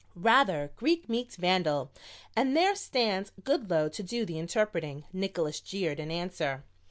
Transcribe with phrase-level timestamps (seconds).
[0.15, 1.91] "Rather Greek meets Vandal,
[2.35, 6.63] and there stands Goodloe to do the interpreting," Nickols jeered in answer.